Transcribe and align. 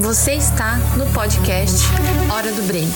Você 0.00 0.32
está 0.32 0.78
no 0.96 1.04
podcast 1.12 1.86
Hora 2.32 2.50
do 2.52 2.62
Break. 2.62 2.88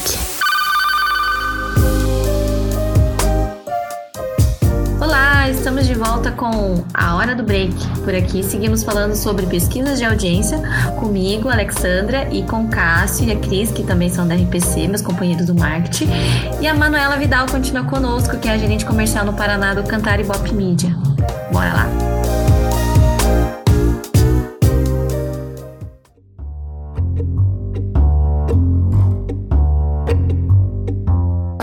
Olá, 4.99 5.51
estamos 5.51 5.87
de 5.87 5.93
volta 5.93 6.33
com 6.33 6.83
a 6.95 7.17
Hora 7.17 7.35
do 7.35 7.43
Break. 7.43 7.75
Por 8.03 8.15
aqui 8.15 8.43
seguimos 8.43 8.83
falando 8.83 9.15
sobre 9.15 9.45
pesquisas 9.45 9.99
de 9.99 10.07
audiência 10.07 10.63
comigo, 10.99 11.51
Alexandra, 11.51 12.27
e 12.33 12.43
com 12.45 12.69
Cássio 12.69 13.29
e 13.29 13.33
a 13.33 13.37
Cris, 13.39 13.71
que 13.71 13.83
também 13.83 14.09
são 14.09 14.27
da 14.27 14.35
RPC, 14.35 14.89
meus 14.89 15.03
companheiros 15.03 15.45
do 15.45 15.55
marketing. 15.55 16.09
E 16.63 16.67
a 16.67 16.73
Manuela 16.73 17.19
Vidal 17.19 17.47
continua 17.47 17.85
conosco, 17.85 18.39
que 18.39 18.49
é 18.49 18.53
a 18.53 18.59
gerente 18.59 18.87
comercial 18.87 19.27
no 19.27 19.35
Paraná 19.35 19.75
do 19.75 19.83
Cantar 19.83 20.21
e 20.21 20.25
Bop 20.25 20.55
Media. 20.55 20.97
Bora 21.53 21.71
lá! 21.75 22.14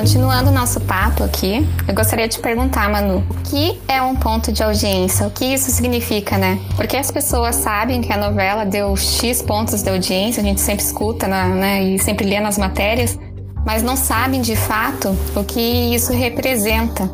Continuando 0.01 0.49
o 0.49 0.51
nosso 0.51 0.81
papo 0.81 1.23
aqui, 1.23 1.63
eu 1.87 1.93
gostaria 1.93 2.27
de 2.27 2.39
perguntar, 2.39 2.89
Manu, 2.89 3.19
o 3.19 3.35
que 3.43 3.79
é 3.87 4.01
um 4.01 4.15
ponto 4.15 4.51
de 4.51 4.63
audiência? 4.63 5.27
O 5.27 5.29
que 5.29 5.45
isso 5.45 5.69
significa, 5.69 6.39
né? 6.39 6.59
Porque 6.75 6.97
as 6.97 7.11
pessoas 7.11 7.53
sabem 7.57 8.01
que 8.01 8.11
a 8.11 8.17
novela 8.17 8.65
deu 8.65 8.97
X 8.97 9.43
pontos 9.43 9.83
de 9.83 9.89
audiência, 9.91 10.41
a 10.41 10.43
gente 10.43 10.59
sempre 10.59 10.83
escuta 10.83 11.27
né, 11.27 11.83
e 11.83 11.99
sempre 11.99 12.25
lê 12.25 12.39
nas 12.39 12.57
matérias, 12.57 13.19
mas 13.63 13.83
não 13.83 13.95
sabem 13.95 14.41
de 14.41 14.55
fato 14.55 15.15
o 15.35 15.43
que 15.43 15.61
isso 15.93 16.11
representa. 16.11 17.07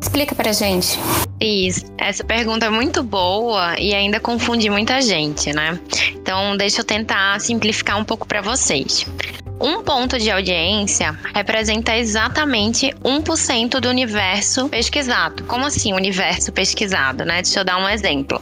Explica 0.00 0.32
pra 0.32 0.52
gente. 0.52 0.96
Isso, 1.40 1.86
essa 1.98 2.22
pergunta 2.22 2.66
é 2.66 2.70
muito 2.70 3.02
boa 3.02 3.74
e 3.80 3.92
ainda 3.92 4.20
confunde 4.20 4.70
muita 4.70 5.02
gente, 5.02 5.52
né? 5.52 5.76
Então, 6.12 6.56
deixa 6.56 6.82
eu 6.82 6.84
tentar 6.84 7.40
simplificar 7.40 7.98
um 7.98 8.04
pouco 8.04 8.28
para 8.28 8.40
vocês. 8.40 9.04
Um 9.60 9.82
ponto 9.82 10.18
de 10.18 10.30
audiência 10.30 11.18
representa 11.34 11.96
exatamente 11.96 12.94
1% 13.04 13.80
do 13.80 13.88
universo 13.88 14.68
pesquisado. 14.68 15.44
Como 15.44 15.66
assim, 15.66 15.92
universo 15.92 16.52
pesquisado, 16.52 17.24
né? 17.24 17.42
Deixa 17.42 17.60
eu 17.60 17.64
dar 17.64 17.76
um 17.78 17.88
exemplo. 17.88 18.40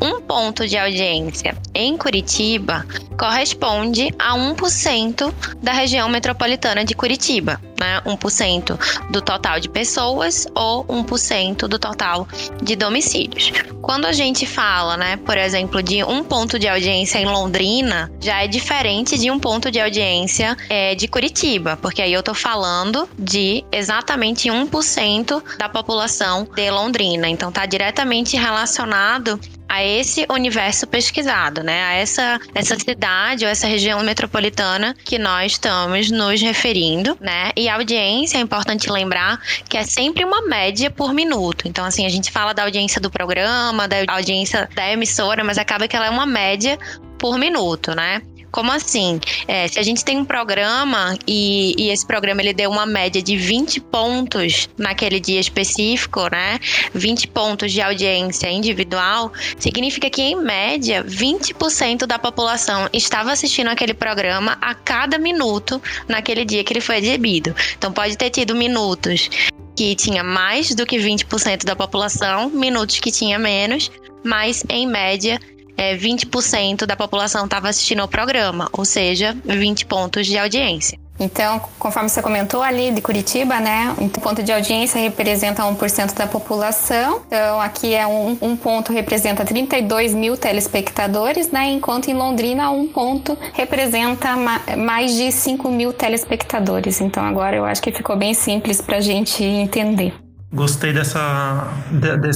Um 0.00 0.20
ponto 0.20 0.66
de 0.66 0.76
audiência 0.76 1.56
em 1.74 1.96
Curitiba 1.96 2.84
corresponde 3.18 4.14
a 4.18 4.36
1% 4.36 5.32
da 5.62 5.72
região 5.72 6.08
metropolitana 6.08 6.84
de 6.84 6.94
Curitiba, 6.94 7.60
né? 7.80 8.00
1% 8.04 8.78
do 9.10 9.20
total 9.20 9.60
de 9.60 9.68
pessoas 9.68 10.46
ou 10.54 10.84
1% 10.84 11.66
do 11.68 11.78
total 11.78 12.26
de 12.62 12.76
domicílios. 12.76 13.52
Quando 13.80 14.06
a 14.06 14.12
gente 14.12 14.46
fala, 14.46 14.96
né, 14.96 15.16
por 15.16 15.36
exemplo, 15.36 15.82
de 15.82 16.02
um 16.04 16.22
ponto 16.22 16.58
de 16.58 16.68
audiência 16.68 17.18
em 17.18 17.26
Londrina, 17.26 18.10
já 18.20 18.42
é 18.42 18.46
diferente 18.46 19.18
de 19.18 19.30
um 19.30 19.38
ponto 19.38 19.70
de 19.70 19.80
audiência 19.80 20.56
é, 20.68 20.94
de 20.94 21.08
Curitiba, 21.08 21.76
porque 21.80 22.02
aí 22.02 22.12
eu 22.12 22.22
tô 22.22 22.34
falando 22.34 23.08
de 23.18 23.64
exatamente 23.72 24.48
1% 24.48 25.42
da 25.58 25.68
população 25.68 26.46
de 26.54 26.70
Londrina. 26.70 27.28
Então 27.28 27.50
tá 27.50 27.66
diretamente 27.66 28.36
relacionado 28.36 29.40
a 29.68 29.84
esse 29.84 30.26
universo 30.30 30.86
pesquisado, 30.86 31.62
né? 31.62 31.84
A 31.84 31.92
essa, 31.94 32.40
essa 32.54 32.78
cidade 32.78 33.44
ou 33.44 33.50
essa 33.50 33.66
região 33.66 34.02
metropolitana 34.02 34.94
que 35.04 35.18
nós 35.18 35.52
estamos 35.52 36.10
nos 36.10 36.40
referindo, 36.40 37.16
né? 37.20 37.50
E 37.56 37.68
a 37.68 37.74
audiência, 37.74 38.38
é 38.38 38.40
importante 38.40 38.90
lembrar 38.90 39.40
que 39.68 39.76
é 39.76 39.84
sempre 39.84 40.24
uma 40.24 40.42
média 40.42 40.90
por 40.90 41.12
minuto. 41.12 41.68
Então, 41.68 41.84
assim, 41.84 42.06
a 42.06 42.08
gente 42.08 42.30
fala 42.30 42.54
da 42.54 42.64
audiência 42.64 43.00
do 43.00 43.10
programa, 43.10 43.86
da 43.86 43.96
audiência 44.08 44.68
da 44.74 44.90
emissora, 44.90 45.44
mas 45.44 45.58
acaba 45.58 45.86
que 45.86 45.94
ela 45.94 46.06
é 46.06 46.10
uma 46.10 46.26
média 46.26 46.78
por 47.18 47.38
minuto, 47.38 47.94
né? 47.94 48.22
Como 48.50 48.72
assim? 48.72 49.20
É, 49.46 49.68
se 49.68 49.78
a 49.78 49.82
gente 49.82 50.04
tem 50.04 50.16
um 50.16 50.24
programa 50.24 51.16
e, 51.26 51.74
e, 51.78 51.90
esse 51.90 52.06
programa 52.06 52.40
ele 52.40 52.52
deu 52.52 52.70
uma 52.70 52.86
média 52.86 53.22
de 53.22 53.36
20 53.36 53.80
pontos 53.80 54.68
naquele 54.78 55.20
dia 55.20 55.38
específico, 55.38 56.28
né? 56.30 56.58
20 56.94 57.28
pontos 57.28 57.72
de 57.72 57.80
audiência 57.80 58.50
individual, 58.50 59.32
significa 59.58 60.08
que, 60.08 60.22
em 60.22 60.36
média, 60.36 61.04
20% 61.04 62.06
da 62.06 62.18
população 62.18 62.88
estava 62.92 63.32
assistindo 63.32 63.68
aquele 63.68 63.94
programa 63.94 64.56
a 64.60 64.74
cada 64.74 65.18
minuto 65.18 65.80
naquele 66.08 66.44
dia 66.44 66.64
que 66.64 66.72
ele 66.72 66.80
foi 66.80 66.96
exibido. 66.96 67.54
Então, 67.76 67.92
pode 67.92 68.16
ter 68.16 68.30
tido 68.30 68.54
minutos 68.54 69.28
que 69.76 69.94
tinha 69.94 70.24
mais 70.24 70.74
do 70.74 70.84
que 70.84 70.98
20% 70.98 71.64
da 71.64 71.76
população, 71.76 72.50
minutos 72.50 72.98
que 72.98 73.12
tinha 73.12 73.38
menos, 73.38 73.92
mas 74.24 74.64
em 74.68 74.86
média 74.86 75.38
é, 75.78 75.96
20% 75.96 76.84
da 76.84 76.96
população 76.96 77.44
estava 77.44 77.68
assistindo 77.68 78.00
ao 78.00 78.08
programa, 78.08 78.68
ou 78.72 78.84
seja, 78.84 79.34
20 79.44 79.86
pontos 79.86 80.26
de 80.26 80.36
audiência. 80.36 80.98
Então, 81.20 81.60
conforme 81.78 82.08
você 82.08 82.22
comentou 82.22 82.62
ali 82.62 82.92
de 82.92 83.00
Curitiba, 83.00 83.58
né? 83.58 83.94
Um 83.98 84.08
ponto 84.08 84.40
de 84.42 84.52
audiência 84.52 85.00
representa 85.00 85.64
1% 85.64 86.14
da 86.14 86.26
população. 86.28 87.22
Então, 87.26 87.60
aqui 87.60 87.92
é 87.92 88.06
um, 88.06 88.38
um, 88.40 88.56
ponto 88.56 88.92
representa 88.92 89.44
32 89.44 90.14
mil 90.14 90.36
telespectadores, 90.36 91.50
né? 91.50 91.70
Enquanto 91.70 92.08
em 92.08 92.14
Londrina, 92.14 92.70
um 92.70 92.86
ponto 92.86 93.36
representa 93.52 94.36
ma 94.36 94.60
mais 94.76 95.14
de 95.14 95.32
5 95.32 95.68
mil 95.70 95.92
telespectadores. 95.92 97.00
Então, 97.00 97.24
agora 97.24 97.56
eu 97.56 97.64
acho 97.64 97.82
que 97.82 97.90
ficou 97.90 98.16
bem 98.16 98.32
simples 98.32 98.80
para 98.80 98.98
a 98.98 99.00
gente 99.00 99.42
entender. 99.42 100.14
Gostei 100.52 100.92
dessa, 100.92 101.68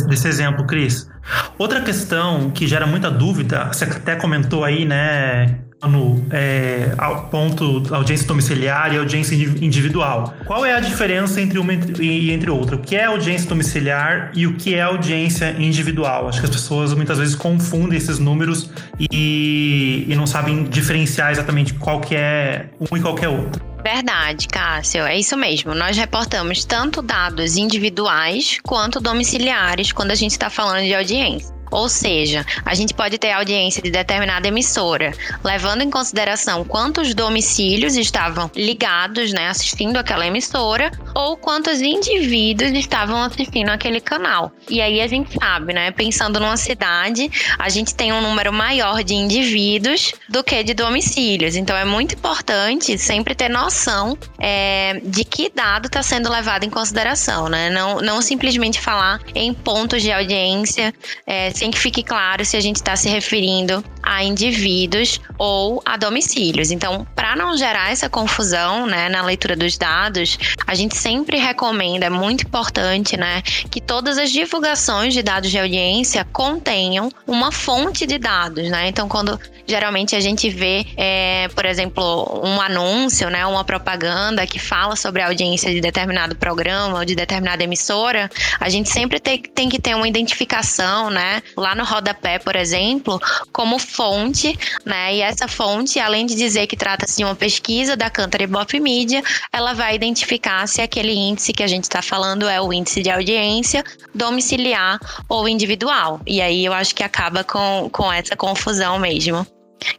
desse 0.08 0.28
exemplo, 0.28 0.66
Cris. 0.66 1.08
Outra 1.56 1.80
questão 1.80 2.50
que 2.50 2.66
gera 2.66 2.86
muita 2.86 3.10
dúvida, 3.10 3.68
você 3.72 3.84
até 3.84 4.16
comentou 4.16 4.64
aí, 4.64 4.84
né, 4.84 5.60
no 5.88 6.24
é, 6.30 6.94
ponto 7.30 7.82
audiência 7.92 8.26
domiciliar 8.26 8.92
e 8.94 8.98
audiência 8.98 9.34
individual. 9.34 10.34
Qual 10.44 10.64
é 10.64 10.74
a 10.74 10.80
diferença 10.80 11.40
entre 11.40 11.58
uma 11.58 11.72
e 11.72 12.30
entre 12.30 12.50
outra? 12.50 12.76
O 12.76 12.78
que 12.78 12.94
é 12.94 13.06
audiência 13.06 13.48
domiciliar 13.48 14.30
e 14.34 14.46
o 14.46 14.54
que 14.54 14.74
é 14.74 14.82
audiência 14.82 15.56
individual? 15.58 16.28
Acho 16.28 16.40
que 16.40 16.46
as 16.46 16.52
pessoas 16.52 16.94
muitas 16.94 17.18
vezes 17.18 17.34
confundem 17.34 17.96
esses 17.96 18.18
números 18.18 18.70
e, 18.98 20.04
e 20.08 20.14
não 20.14 20.26
sabem 20.26 20.64
diferenciar 20.64 21.32
exatamente 21.32 21.74
qual 21.74 22.00
que 22.00 22.14
é 22.14 22.66
um 22.78 22.96
e 22.96 23.00
qual 23.00 23.14
que 23.14 23.24
é 23.24 23.28
outro. 23.28 23.71
Verdade, 23.82 24.46
Cássio, 24.46 25.04
é 25.04 25.18
isso 25.18 25.36
mesmo. 25.36 25.74
Nós 25.74 25.96
reportamos 25.96 26.64
tanto 26.64 27.02
dados 27.02 27.56
individuais 27.56 28.60
quanto 28.62 29.00
domiciliares 29.00 29.92
quando 29.92 30.12
a 30.12 30.14
gente 30.14 30.30
está 30.30 30.48
falando 30.48 30.84
de 30.84 30.94
audiência. 30.94 31.61
Ou 31.72 31.88
seja, 31.88 32.44
a 32.64 32.74
gente 32.74 32.92
pode 32.92 33.16
ter 33.16 33.32
audiência 33.32 33.82
de 33.82 33.90
determinada 33.90 34.46
emissora, 34.46 35.12
levando 35.42 35.82
em 35.82 35.90
consideração 35.90 36.64
quantos 36.64 37.14
domicílios 37.14 37.96
estavam 37.96 38.50
ligados, 38.54 39.32
né, 39.32 39.48
assistindo 39.48 39.96
aquela 39.96 40.26
emissora, 40.26 40.90
ou 41.14 41.36
quantos 41.36 41.80
indivíduos 41.80 42.70
estavam 42.72 43.22
assistindo 43.22 43.70
aquele 43.70 44.00
canal. 44.00 44.52
E 44.68 44.80
aí 44.80 45.00
a 45.00 45.06
gente 45.06 45.32
sabe, 45.38 45.72
né, 45.72 45.90
pensando 45.90 46.38
numa 46.38 46.58
cidade, 46.58 47.30
a 47.58 47.68
gente 47.70 47.94
tem 47.94 48.12
um 48.12 48.20
número 48.20 48.52
maior 48.52 49.02
de 49.02 49.14
indivíduos 49.14 50.12
do 50.28 50.44
que 50.44 50.62
de 50.62 50.74
domicílios. 50.74 51.56
Então 51.56 51.76
é 51.76 51.84
muito 51.84 52.14
importante 52.14 52.98
sempre 52.98 53.34
ter 53.34 53.48
noção 53.48 54.16
é, 54.38 55.00
de 55.02 55.24
que 55.24 55.50
dado 55.54 55.86
está 55.86 56.02
sendo 56.02 56.30
levado 56.30 56.64
em 56.64 56.70
consideração, 56.70 57.48
né? 57.48 57.70
Não, 57.70 58.00
não 58.00 58.20
simplesmente 58.20 58.78
falar 58.78 59.20
em 59.34 59.54
pontos 59.54 60.02
de 60.02 60.12
audiência 60.12 60.92
é, 61.26 61.50
sem 61.62 61.70
que 61.70 61.78
fique 61.78 62.02
claro 62.02 62.44
se 62.44 62.56
a 62.56 62.60
gente 62.60 62.76
está 62.76 62.96
se 62.96 63.08
referindo 63.08 63.84
a 64.02 64.22
indivíduos 64.24 65.20
ou 65.38 65.82
a 65.84 65.96
domicílios. 65.96 66.70
Então, 66.70 67.06
para 67.14 67.36
não 67.36 67.56
gerar 67.56 67.90
essa 67.92 68.08
confusão, 68.08 68.86
né, 68.86 69.08
na 69.08 69.22
leitura 69.22 69.56
dos 69.56 69.76
dados, 69.78 70.38
a 70.66 70.74
gente 70.74 70.96
sempre 70.96 71.38
recomenda, 71.38 72.06
é 72.06 72.10
muito 72.10 72.44
importante, 72.44 73.16
né, 73.16 73.42
que 73.70 73.80
todas 73.80 74.18
as 74.18 74.30
divulgações 74.30 75.14
de 75.14 75.22
dados 75.22 75.50
de 75.50 75.58
audiência 75.58 76.26
contenham 76.32 77.10
uma 77.26 77.52
fonte 77.52 78.06
de 78.06 78.18
dados, 78.18 78.68
né? 78.70 78.88
Então, 78.88 79.08
quando 79.08 79.38
geralmente 79.66 80.16
a 80.16 80.20
gente 80.20 80.50
vê, 80.50 80.84
é, 80.96 81.48
por 81.54 81.64
exemplo, 81.64 82.40
um 82.44 82.60
anúncio, 82.60 83.30
né, 83.30 83.46
uma 83.46 83.64
propaganda 83.64 84.46
que 84.46 84.58
fala 84.58 84.96
sobre 84.96 85.22
a 85.22 85.28
audiência 85.28 85.72
de 85.72 85.80
determinado 85.80 86.36
programa 86.36 86.98
ou 86.98 87.04
de 87.04 87.14
determinada 87.14 87.62
emissora, 87.62 88.30
a 88.58 88.68
gente 88.68 88.88
sempre 88.88 89.20
tem, 89.20 89.40
tem 89.40 89.68
que 89.68 89.80
ter 89.80 89.94
uma 89.94 90.08
identificação, 90.08 91.10
né, 91.10 91.42
lá 91.56 91.74
no 91.74 91.84
rodapé, 91.84 92.38
por 92.38 92.56
exemplo, 92.56 93.20
como 93.52 93.78
fonte, 93.92 94.58
né? 94.84 95.14
E 95.14 95.20
essa 95.20 95.46
fonte, 95.46 96.00
além 96.00 96.26
de 96.26 96.34
dizer 96.34 96.66
que 96.66 96.76
trata-se 96.76 97.18
de 97.18 97.24
uma 97.24 97.34
pesquisa 97.34 97.96
da 97.96 98.10
Cantor 98.10 98.40
Media, 98.80 99.22
ela 99.52 99.74
vai 99.74 99.94
identificar 99.94 100.66
se 100.66 100.80
aquele 100.80 101.12
índice 101.12 101.52
que 101.52 101.62
a 101.62 101.66
gente 101.66 101.84
está 101.84 102.00
falando 102.02 102.48
é 102.48 102.60
o 102.60 102.72
índice 102.72 103.02
de 103.02 103.10
audiência 103.10 103.84
domiciliar 104.14 104.98
ou 105.28 105.48
individual. 105.48 106.20
E 106.26 106.40
aí 106.40 106.64
eu 106.64 106.72
acho 106.72 106.94
que 106.94 107.02
acaba 107.02 107.44
com, 107.44 107.88
com 107.92 108.12
essa 108.12 108.36
confusão 108.36 108.98
mesmo, 108.98 109.46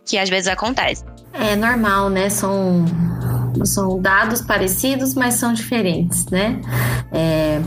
que 0.05 0.17
às 0.17 0.29
vezes 0.29 0.47
acontece. 0.47 1.03
É 1.33 1.55
normal, 1.55 2.09
né? 2.09 2.29
São 2.29 2.85
são 3.65 4.01
dados 4.01 4.41
parecidos, 4.41 5.13
mas 5.13 5.35
são 5.35 5.53
diferentes, 5.53 6.25
né? 6.27 6.59
É, 7.11 7.59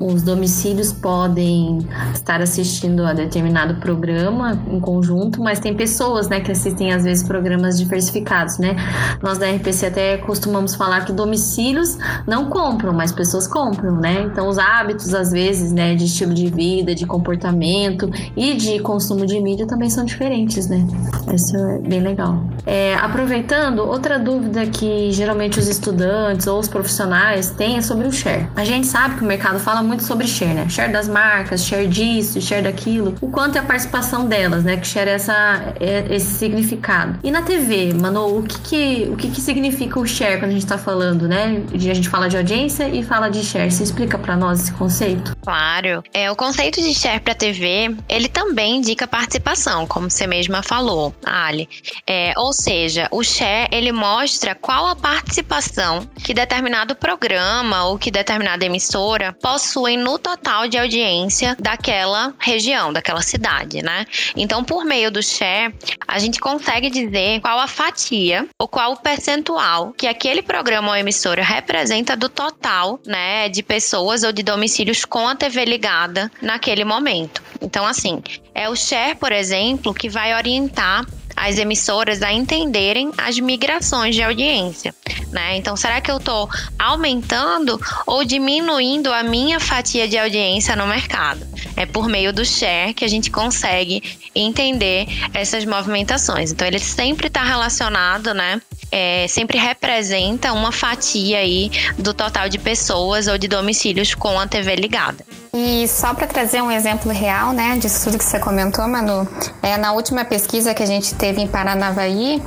os 0.00 0.22
domicílios 0.22 0.92
podem 0.92 1.86
estar 2.14 2.40
assistindo 2.40 3.04
a 3.04 3.12
determinado 3.12 3.74
programa 3.76 4.58
em 4.66 4.80
conjunto, 4.80 5.42
mas 5.42 5.60
tem 5.60 5.74
pessoas, 5.74 6.28
né, 6.28 6.40
que 6.40 6.50
assistem 6.50 6.92
às 6.92 7.04
vezes 7.04 7.22
programas 7.22 7.78
diversificados, 7.78 8.58
né? 8.58 8.76
Nós 9.22 9.36
da 9.36 9.50
RPC 9.50 9.86
até 9.86 10.16
costumamos 10.16 10.74
falar 10.74 11.04
que 11.04 11.12
domicílios 11.12 11.98
não 12.26 12.46
compram, 12.46 12.94
mas 12.94 13.12
pessoas 13.12 13.46
compram, 13.46 13.96
né? 13.96 14.22
Então 14.22 14.48
os 14.48 14.58
hábitos 14.58 15.12
às 15.12 15.30
vezes, 15.30 15.70
né, 15.70 15.94
de 15.94 16.06
estilo 16.06 16.32
de 16.32 16.48
vida, 16.48 16.94
de 16.94 17.04
comportamento 17.04 18.10
e 18.34 18.54
de 18.54 18.80
consumo 18.80 19.26
de 19.26 19.38
mídia 19.38 19.66
também 19.66 19.90
são 19.90 20.04
diferentes, 20.04 20.66
né? 20.66 20.86
Isso 21.34 21.56
é 21.56 21.78
bem 21.78 22.00
legal. 22.00 22.42
É, 22.64 22.94
aproveitando, 22.94 23.80
outra 23.80 24.18
dúvida 24.18 24.66
que 24.66 25.12
geralmente 25.12 25.58
os 25.58 25.68
estudantes 25.68 26.46
ou 26.46 26.58
os 26.58 26.68
profissionais 26.68 27.50
têm 27.50 27.76
é 27.76 27.82
sobre 27.82 28.06
o 28.06 28.12
share. 28.12 28.48
A 28.56 28.64
gente 28.64 28.86
sabe 28.86 29.16
que 29.16 29.22
o 29.22 29.26
mercado 29.26 29.58
fala 29.58 29.82
muito 29.90 30.04
sobre 30.04 30.26
share, 30.26 30.54
né? 30.54 30.68
Share 30.68 30.92
das 30.92 31.08
marcas, 31.08 31.64
share 31.64 31.88
disso, 31.88 32.40
share 32.40 32.62
daquilo. 32.62 33.16
O 33.20 33.28
quanto 33.28 33.56
é 33.56 33.58
a 33.58 33.64
participação 33.64 34.26
delas, 34.26 34.62
né? 34.62 34.76
Que 34.76 34.86
share 34.86 35.10
é 35.10 35.14
essa, 35.14 35.74
é 35.80 36.06
esse 36.14 36.38
significado. 36.38 37.18
E 37.24 37.30
na 37.30 37.42
TV, 37.42 37.92
Manu, 37.92 38.38
o 38.38 38.42
que 38.44 38.60
que, 38.60 39.08
o 39.10 39.16
que 39.16 39.30
que 39.30 39.40
significa 39.40 39.98
o 39.98 40.06
share 40.06 40.38
quando 40.38 40.52
a 40.52 40.54
gente 40.54 40.66
tá 40.66 40.78
falando, 40.78 41.26
né? 41.26 41.62
A 41.74 41.78
gente 41.78 42.08
fala 42.08 42.28
de 42.28 42.36
audiência 42.36 42.88
e 42.88 43.02
fala 43.02 43.28
de 43.28 43.44
share. 43.44 43.70
Você 43.70 43.82
explica 43.82 44.16
para 44.16 44.36
nós 44.36 44.60
esse 44.60 44.72
conceito? 44.72 45.36
Claro. 45.42 46.04
É, 46.14 46.30
o 46.30 46.36
conceito 46.36 46.80
de 46.80 46.94
share 46.94 47.20
para 47.20 47.34
TV, 47.34 47.96
ele 48.08 48.28
também 48.28 48.76
indica 48.76 49.08
participação, 49.08 49.86
como 49.88 50.08
você 50.08 50.26
mesma 50.26 50.62
falou, 50.62 51.12
Ali. 51.24 51.68
É, 52.06 52.32
ou 52.36 52.52
seja, 52.52 53.08
o 53.10 53.24
share, 53.24 53.68
ele 53.72 53.90
mostra 53.90 54.54
qual 54.54 54.86
a 54.86 54.94
participação 54.94 56.06
que 56.22 56.32
determinado 56.32 56.94
programa 56.94 57.86
ou 57.86 57.98
que 57.98 58.10
determinada 58.10 58.64
emissora 58.64 59.36
possuem 59.80 59.96
no 59.96 60.18
total 60.18 60.68
de 60.68 60.76
audiência 60.76 61.56
daquela 61.58 62.34
região, 62.38 62.92
daquela 62.92 63.22
cidade, 63.22 63.82
né? 63.82 64.04
Então, 64.36 64.62
por 64.62 64.84
meio 64.84 65.10
do 65.10 65.22
share, 65.22 65.74
a 66.06 66.18
gente 66.18 66.38
consegue 66.38 66.90
dizer 66.90 67.40
qual 67.40 67.58
a 67.58 67.66
fatia 67.66 68.46
ou 68.58 68.68
qual 68.68 68.92
o 68.92 68.96
percentual 68.96 69.92
que 69.96 70.06
aquele 70.06 70.42
programa 70.42 70.90
ou 70.90 70.96
emissora 70.96 71.42
representa 71.42 72.14
do 72.14 72.28
total, 72.28 73.00
né, 73.06 73.48
de 73.48 73.62
pessoas 73.62 74.22
ou 74.22 74.32
de 74.32 74.42
domicílios 74.42 75.04
com 75.04 75.26
a 75.26 75.34
TV 75.34 75.64
ligada 75.64 76.30
naquele 76.42 76.84
momento. 76.84 77.42
Então, 77.62 77.86
assim, 77.86 78.22
é 78.54 78.68
o 78.68 78.76
share, 78.76 79.16
por 79.16 79.32
exemplo, 79.32 79.94
que 79.94 80.08
vai 80.08 80.34
orientar 80.34 81.06
as 81.40 81.58
emissoras 81.58 82.22
a 82.22 82.32
entenderem 82.32 83.10
as 83.16 83.38
migrações 83.40 84.14
de 84.14 84.22
audiência, 84.22 84.94
né? 85.32 85.56
Então, 85.56 85.74
será 85.74 86.00
que 86.00 86.10
eu 86.10 86.18
estou 86.18 86.48
aumentando 86.78 87.80
ou 88.06 88.24
diminuindo 88.24 89.10
a 89.12 89.22
minha 89.22 89.58
fatia 89.58 90.06
de 90.06 90.18
audiência 90.18 90.76
no 90.76 90.86
mercado? 90.86 91.49
É 91.80 91.86
por 91.86 92.10
meio 92.10 92.30
do 92.30 92.44
share 92.44 92.92
que 92.92 93.06
a 93.06 93.08
gente 93.08 93.30
consegue 93.30 94.02
entender 94.34 95.06
essas 95.32 95.64
movimentações. 95.64 96.52
Então, 96.52 96.68
ele 96.68 96.78
sempre 96.78 97.28
está 97.28 97.42
relacionado, 97.42 98.34
né? 98.34 98.60
É, 98.92 99.26
sempre 99.26 99.56
representa 99.56 100.52
uma 100.52 100.72
fatia 100.72 101.38
aí 101.38 101.70
do 101.96 102.12
total 102.12 102.50
de 102.50 102.58
pessoas 102.58 103.28
ou 103.28 103.38
de 103.38 103.48
domicílios 103.48 104.14
com 104.14 104.38
a 104.38 104.46
TV 104.46 104.76
ligada. 104.76 105.24
E 105.54 105.88
só 105.88 106.12
para 106.12 106.26
trazer 106.26 106.60
um 106.60 106.70
exemplo 106.70 107.10
real, 107.10 107.54
né, 107.54 107.78
disso 107.78 108.04
tudo 108.04 108.18
que 108.18 108.24
você 108.24 108.38
comentou, 108.38 108.86
Manu, 108.86 109.26
é, 109.62 109.78
na 109.78 109.92
última 109.92 110.22
pesquisa 110.22 110.74
que 110.74 110.82
a 110.82 110.86
gente 110.86 111.14
teve 111.14 111.40
em 111.40 111.46
Paranavaí, 111.46 112.42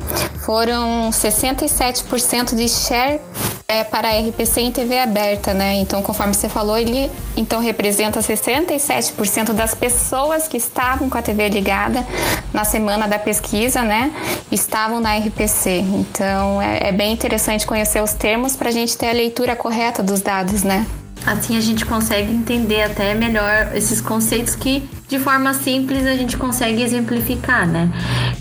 foram 0.46 1.10
67% 1.10 2.56
de 2.56 2.70
share 2.70 3.20
é, 3.68 3.84
para 3.84 4.10
a 4.10 4.20
RPC 4.20 4.62
em 4.62 4.72
TV 4.72 5.00
aberta, 5.00 5.54
né? 5.54 5.76
Então, 5.76 6.02
conforme 6.02 6.34
você 6.34 6.50
falou, 6.50 6.78
ele 6.78 7.10
então 7.36 7.60
representa 7.60 8.20
67% 8.20 9.54
das 9.54 9.74
pessoas 9.74 10.48
que 10.48 10.58
estavam 10.58 11.10
com 11.10 11.18
a 11.18 11.22
TV 11.22 11.50
ligada 11.50 12.06
na 12.54 12.64
semana 12.64 13.08
da 13.08 13.18
pesquisa, 13.18 13.82
né? 13.82 14.12
Estavam 14.52 15.00
na 15.00 15.18
RPC. 15.18 15.80
Então, 15.80 16.62
é, 16.62 16.90
é 16.90 16.92
bem 16.92 17.14
interessante 17.14 17.66
conhecer 17.66 18.02
os 18.02 18.14
termos 18.14 18.56
para 18.56 18.70
a 18.70 18.72
gente 18.72 18.98
ter 18.98 19.10
a 19.10 19.14
leitura 19.14 19.56
correta 19.56 20.04
dos 20.04 20.22
dados, 20.22 20.64
né? 20.64 20.86
Assim 21.26 21.58
a 21.58 21.62
gente 21.62 21.86
consegue 21.86 22.32
entender 22.32 22.82
até 22.84 23.14
melhor 23.14 23.72
esses 23.74 24.02
conceitos 24.02 24.56
que, 24.56 24.84
de 25.08 25.18
forma 25.20 25.54
simples, 25.54 26.06
a 26.06 26.16
gente 26.16 26.36
consegue 26.36 26.82
exemplificar, 26.82 27.66
né? 27.66 27.90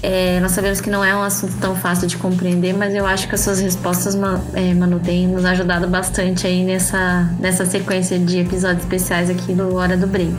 É, 0.02 0.40
nós 0.40 0.50
sabemos 0.50 0.80
que 0.80 0.90
não 0.90 1.04
é 1.04 1.14
um 1.14 1.22
assunto 1.22 1.54
tão 1.60 1.76
fácil 1.76 2.08
de 2.08 2.16
compreender, 2.16 2.74
mas 2.74 2.92
eu 2.92 3.06
acho 3.06 3.28
que 3.28 3.34
as 3.36 3.40
suas 3.40 3.60
respostas, 3.60 4.16
é, 4.54 4.74
Manu, 4.74 4.98
têm 4.98 5.28
nos 5.28 5.44
ajudado 5.44 5.86
bastante 5.86 6.44
aí 6.46 6.64
nessa, 6.64 7.30
nessa 7.38 7.64
sequência 7.64 8.18
de 8.18 8.40
episódios 8.40 8.82
especiais 8.82 9.30
aqui 9.30 9.52
do 9.52 9.76
Hora 9.76 9.96
do 9.96 10.08
Break. 10.08 10.34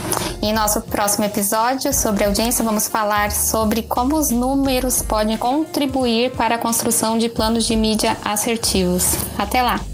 Em 0.41 0.53
nosso 0.53 0.81
próximo 0.81 1.25
episódio 1.25 1.93
sobre 1.93 2.23
audiência, 2.23 2.63
vamos 2.63 2.87
falar 2.87 3.31
sobre 3.31 3.83
como 3.83 4.15
os 4.15 4.29
números 4.29 5.01
podem 5.01 5.37
contribuir 5.37 6.31
para 6.31 6.55
a 6.55 6.57
construção 6.57 7.17
de 7.17 7.27
planos 7.27 7.65
de 7.65 7.75
mídia 7.75 8.15
assertivos. 8.23 9.15
Até 9.37 9.61
lá! 9.61 9.88